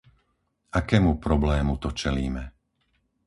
[0.79, 2.43] Akému problému to čelíme?